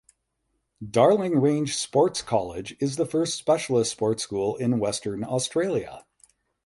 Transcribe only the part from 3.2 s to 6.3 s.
specialist sports school in Western Australia.